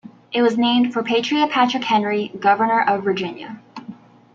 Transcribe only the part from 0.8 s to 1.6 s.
for Patriot